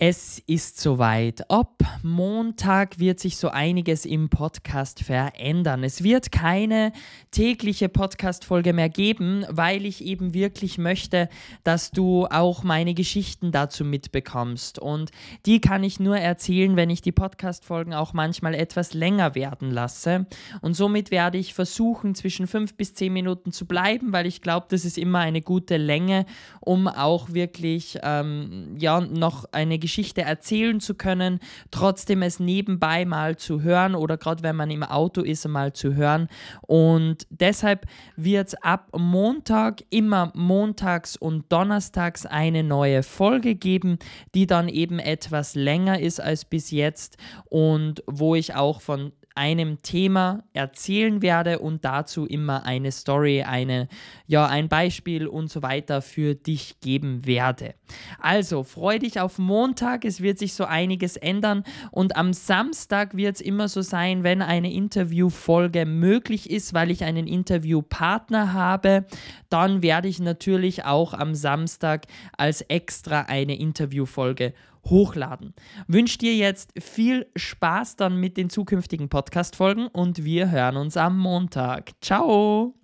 Es 0.00 0.40
ist 0.46 0.80
soweit. 0.80 1.50
Ab 1.50 1.82
Montag 2.04 3.00
wird 3.00 3.18
sich 3.18 3.36
so 3.36 3.48
einiges 3.48 4.04
im 4.04 4.28
Podcast 4.28 5.02
verändern. 5.02 5.82
Es 5.82 6.04
wird 6.04 6.30
keine 6.30 6.92
tägliche 7.32 7.88
Podcast-Folge 7.88 8.72
mehr 8.72 8.90
geben, 8.90 9.44
weil 9.50 9.84
ich 9.84 10.04
eben 10.04 10.34
wirklich 10.34 10.78
möchte, 10.78 11.28
dass 11.64 11.90
du 11.90 12.26
auch 12.26 12.62
meine 12.62 12.94
Geschichten 12.94 13.50
dazu 13.50 13.84
mitbekommst. 13.84 14.78
Und 14.78 15.10
die 15.46 15.60
kann 15.60 15.82
ich 15.82 15.98
nur 15.98 16.16
erzählen, 16.16 16.76
wenn 16.76 16.90
ich 16.90 17.02
die 17.02 17.10
Podcast-Folgen 17.10 17.92
auch 17.92 18.12
manchmal 18.12 18.54
etwas 18.54 18.94
länger 18.94 19.34
werden 19.34 19.72
lasse. 19.72 20.26
Und 20.60 20.74
somit 20.74 21.10
werde 21.10 21.38
ich 21.38 21.54
versuchen, 21.54 22.14
zwischen 22.14 22.46
fünf 22.46 22.74
bis 22.74 22.94
zehn 22.94 23.12
Minuten 23.12 23.50
zu 23.50 23.66
bleiben, 23.66 24.12
weil 24.12 24.26
ich 24.26 24.42
glaube, 24.42 24.66
das 24.70 24.84
ist 24.84 24.96
immer 24.96 25.18
eine 25.18 25.42
gute 25.42 25.76
Länge, 25.76 26.24
um 26.60 26.86
auch 26.86 27.32
wirklich 27.32 27.98
ähm, 28.04 28.76
ja, 28.78 29.00
noch 29.00 29.46
eine 29.50 29.80
Geschichte 29.80 29.87
Geschichte 29.88 30.20
erzählen 30.20 30.80
zu 30.80 30.94
können, 30.94 31.40
trotzdem 31.70 32.20
es 32.20 32.38
nebenbei 32.40 33.06
mal 33.06 33.36
zu 33.36 33.62
hören 33.62 33.94
oder 33.94 34.18
gerade 34.18 34.42
wenn 34.42 34.54
man 34.54 34.70
im 34.70 34.82
Auto 34.82 35.22
ist, 35.22 35.48
mal 35.48 35.72
zu 35.72 35.94
hören. 35.94 36.28
Und 36.60 37.26
deshalb 37.30 37.86
wird 38.14 38.48
es 38.48 38.54
ab 38.56 38.90
Montag 38.94 39.82
immer 39.88 40.30
montags 40.34 41.16
und 41.16 41.50
donnerstags 41.50 42.26
eine 42.26 42.62
neue 42.64 43.02
Folge 43.02 43.54
geben, 43.54 43.98
die 44.34 44.46
dann 44.46 44.68
eben 44.68 44.98
etwas 44.98 45.54
länger 45.54 45.98
ist 45.98 46.20
als 46.20 46.44
bis 46.44 46.70
jetzt 46.70 47.16
und 47.46 48.02
wo 48.06 48.34
ich 48.34 48.54
auch 48.54 48.82
von 48.82 49.12
einem 49.38 49.82
Thema 49.82 50.42
erzählen 50.52 51.22
werde 51.22 51.60
und 51.60 51.84
dazu 51.84 52.26
immer 52.26 52.66
eine 52.66 52.90
Story, 52.90 53.42
eine, 53.42 53.88
ja, 54.26 54.46
ein 54.46 54.68
Beispiel 54.68 55.28
und 55.28 55.48
so 55.48 55.62
weiter 55.62 56.02
für 56.02 56.34
dich 56.34 56.80
geben 56.80 57.24
werde. 57.24 57.74
Also 58.18 58.64
freu 58.64 58.98
dich 58.98 59.20
auf 59.20 59.38
Montag, 59.38 60.04
es 60.04 60.20
wird 60.20 60.40
sich 60.40 60.54
so 60.54 60.64
einiges 60.64 61.16
ändern 61.16 61.62
und 61.92 62.16
am 62.16 62.32
Samstag 62.32 63.16
wird 63.16 63.36
es 63.36 63.40
immer 63.40 63.68
so 63.68 63.80
sein, 63.80 64.24
wenn 64.24 64.42
eine 64.42 64.72
Interviewfolge 64.72 65.86
möglich 65.86 66.50
ist, 66.50 66.74
weil 66.74 66.90
ich 66.90 67.04
einen 67.04 67.28
Interviewpartner 67.28 68.52
habe, 68.52 69.06
dann 69.50 69.82
werde 69.82 70.08
ich 70.08 70.18
natürlich 70.18 70.84
auch 70.84 71.14
am 71.14 71.36
Samstag 71.36 72.06
als 72.36 72.60
extra 72.62 73.20
eine 73.22 73.56
Interviewfolge 73.56 74.52
hochladen. 74.90 75.54
Wünsche 75.86 76.18
dir 76.18 76.34
jetzt 76.34 76.72
viel 76.80 77.26
Spaß 77.36 77.96
dann 77.96 78.18
mit 78.18 78.36
den 78.36 78.50
zukünftigen 78.50 79.08
Podcast-Folgen 79.08 79.88
und 79.88 80.24
wir 80.24 80.50
hören 80.50 80.76
uns 80.76 80.96
am 80.96 81.18
Montag. 81.18 81.92
Ciao! 82.00 82.78